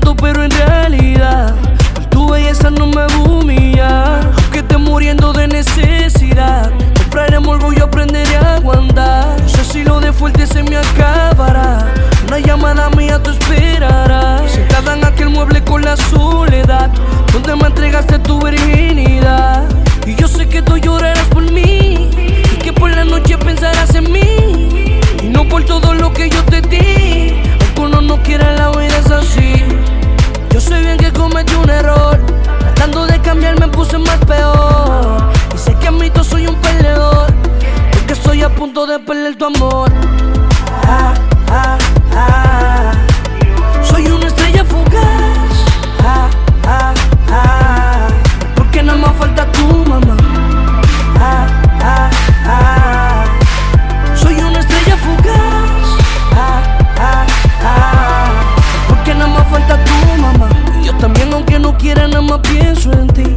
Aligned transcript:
pero 0.00 0.44
en 0.44 0.50
realidad 0.50 1.54
tu 2.10 2.30
belleza 2.30 2.70
no 2.70 2.86
me 2.86 3.06
humilla. 3.06 3.25
Puse 33.76 33.98
más 33.98 34.18
peor. 34.24 35.30
Y 35.54 35.58
sé 35.58 35.74
que 35.74 35.88
a 35.88 35.90
mí 35.90 36.10
soy 36.22 36.46
un 36.46 36.56
perdedor, 36.56 37.26
porque 37.92 38.14
estoy 38.14 38.42
a 38.42 38.48
punto 38.48 38.86
de 38.86 38.98
perder 38.98 39.36
tu 39.36 39.44
amor. 39.44 39.92
Soy 43.82 44.06
una 44.06 44.26
estrella 44.26 44.64
fugaz. 44.64 45.56
Porque 48.56 48.82
nada 48.82 48.98
más 48.98 49.12
falta 49.18 49.52
tu 49.52 49.66
mamá. 49.84 50.16
Soy 54.14 54.34
una 54.36 54.58
estrella 54.60 54.96
fugaz. 55.04 55.86
Porque 58.88 59.14
nada 59.14 59.28
más 59.28 59.46
falta 59.48 59.78
tu 59.84 59.94
mamá. 60.22 60.48
Y 60.80 60.86
yo 60.86 60.94
también, 60.94 61.32
aunque 61.34 61.58
no 61.58 61.76
quiera, 61.76 62.08
nada 62.08 62.22
más 62.22 62.40
pienso 62.40 62.90
en 62.92 63.08
ti. 63.08 63.36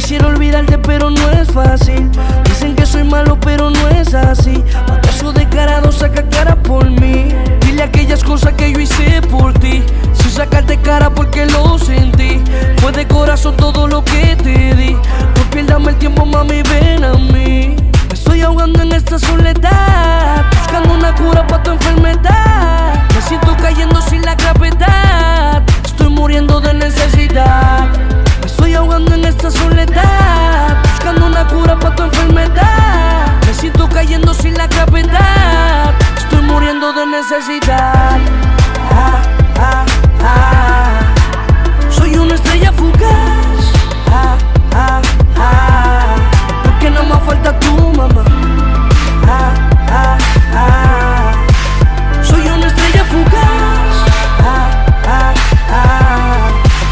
Quisiera 0.00 0.28
olvidarte, 0.28 0.78
pero 0.78 1.10
no 1.10 1.30
es 1.32 1.52
fácil. 1.52 2.10
Dicen 2.44 2.74
que 2.74 2.86
soy 2.86 3.04
malo, 3.04 3.38
pero 3.38 3.68
no 3.68 3.88
es 3.90 4.14
así. 4.14 4.64
Payaso 4.86 5.30
descarado 5.30 5.92
saca 5.92 6.26
cara 6.30 6.56
por 6.56 6.90
mí. 6.90 7.28
Dile 7.60 7.82
aquellas 7.82 8.24
cosas 8.24 8.54
que 8.54 8.72
yo 8.72 8.80
hice 8.80 9.20
por 9.20 9.52
ti. 9.52 9.82
Sin 10.14 10.30
sacarte 10.30 10.78
cara 10.78 11.10
porque 11.10 11.44
lo 11.44 11.78
sentí. 11.78 12.42
Fue 12.78 12.92
de 12.92 13.06
corazón 13.06 13.58
todo 13.58 13.86
lo 13.86 14.02
que 14.02 14.36
te 14.36 14.74
di. 14.74 14.92
No 14.94 15.50
pierdas 15.50 15.86
el 15.86 15.96
tiempo, 15.96 16.24
mami, 16.24 16.62
ven 16.62 17.04
a 17.04 17.12
mí. 17.12 17.76
Me 18.08 18.14
estoy 18.14 18.40
ahogando 18.40 18.80
en 18.80 18.92
esta 18.92 19.18
soledad. 19.18 20.46
Buscando 20.60 20.94
una 20.94 21.14
cura 21.14 21.46
para 21.46 21.62
tu 21.62 21.72
enfermedad. 21.72 22.49
Cayendo 34.10 34.34
sin 34.34 34.54
la 34.54 34.66
gravedad. 34.66 35.94
Estoy 36.16 36.42
muriendo 36.42 36.92
de 36.92 37.06
necesidad. 37.06 38.18
Ah, 38.90 39.22
ah, 39.60 39.84
ah. 40.24 41.00
Soy 41.90 42.16
una 42.16 42.34
estrella 42.34 42.72
fugaz. 42.72 43.62
Porque 46.64 46.90
nada 46.90 47.04
más 47.04 47.22
falta 47.22 47.56
tu 47.60 47.72
mamá. 47.92 48.24
Soy 52.22 52.48
una 52.48 52.66
estrella 52.66 53.04
fugaz. 53.12 53.94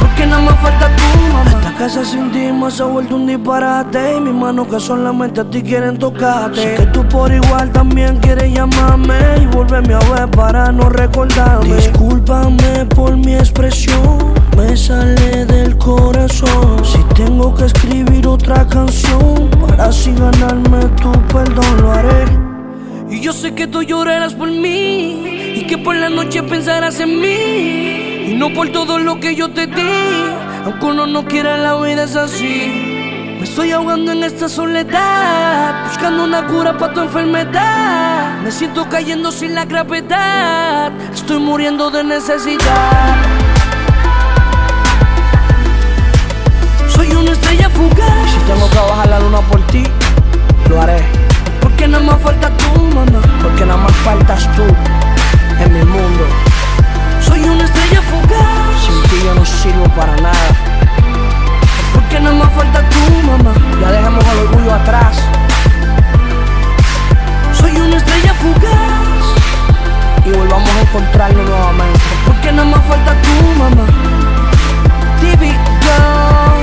Porque 0.00 0.26
nada 0.26 0.42
más 0.42 0.60
falta 0.60 0.88
tu 0.96 1.32
mamá. 1.32 1.50
Esta 1.50 1.74
casa 1.78 2.04
sin 2.04 2.32
ti 2.32 2.43
se 2.70 2.82
ha 2.82 2.86
vuelto 2.86 3.16
un 3.16 3.26
disparate. 3.26 4.16
Y 4.16 4.20
mis 4.20 4.34
manos 4.34 4.68
que 4.68 4.80
solamente 4.80 5.40
a 5.40 5.44
ti 5.44 5.62
quieren 5.62 5.98
tocarte. 5.98 6.60
Sé 6.60 6.74
que 6.74 6.86
tú 6.86 7.06
por 7.08 7.32
igual 7.32 7.72
también 7.72 8.18
quieres 8.18 8.52
llamarme. 8.52 9.18
Y 9.42 9.46
volverme 9.46 9.94
a 9.94 9.98
ver 9.98 10.30
para 10.30 10.72
no 10.72 10.88
recordarme. 10.88 11.74
Discúlpame 11.76 12.86
por 12.94 13.16
mi 13.16 13.34
expresión. 13.34 14.34
Me 14.56 14.76
sale 14.76 15.46
del 15.46 15.76
corazón. 15.78 16.84
Si 16.84 16.98
tengo 17.14 17.54
que 17.54 17.66
escribir 17.66 18.26
otra 18.26 18.66
canción 18.66 19.50
para 19.60 19.86
así 19.86 20.12
ganarme 20.12 20.84
tu 21.00 21.12
perdón, 21.32 21.82
lo 21.82 21.92
haré. 21.92 22.24
Y 23.10 23.20
yo 23.20 23.32
sé 23.32 23.54
que 23.54 23.66
tú 23.66 23.82
llorarás 23.82 24.34
por 24.34 24.48
mí 24.48 25.54
y 25.56 25.66
que 25.66 25.78
por 25.78 25.94
la 25.94 26.08
noche 26.08 26.42
pensarás 26.42 27.00
en 27.00 27.20
mí. 27.20 28.30
Y 28.30 28.34
no 28.36 28.52
por 28.52 28.70
todo 28.70 28.98
lo 28.98 29.20
que 29.20 29.34
yo 29.34 29.50
te 29.52 29.66
di, 29.66 29.82
aunque 30.64 30.86
uno 30.86 31.06
no 31.06 31.24
quiera 31.26 31.56
la 31.56 31.76
vida 31.76 32.04
es 32.04 32.16
así. 32.16 33.36
Me 33.38 33.44
estoy 33.44 33.72
ahogando 33.72 34.12
en 34.12 34.24
esta 34.24 34.48
soledad, 34.48 35.84
buscando 35.86 36.24
una 36.24 36.46
cura 36.46 36.76
para 36.78 36.94
tu 36.94 37.00
enfermedad. 37.00 38.40
Me 38.42 38.50
siento 38.50 38.88
cayendo 38.88 39.30
sin 39.30 39.54
la 39.54 39.64
gravedad, 39.64 40.92
estoy 41.12 41.38
muriendo 41.38 41.90
de 41.90 42.04
necesidad. 42.04 43.16
Soy 46.88 47.12
una 47.12 47.32
estrella 47.32 47.68
fugaz. 47.70 48.30
Si 48.30 48.38
tengo 48.46 48.70
que 48.70 48.76
bajar 48.76 49.08
encontrarnos 70.94 71.48
nuevamente. 71.48 72.00
Porque 72.24 72.52
nada 72.52 72.68
más 72.68 72.84
falta 72.86 73.16
tu 73.20 73.58
mamá. 73.58 73.86
TV 75.20 75.46
Girl. 75.48 76.53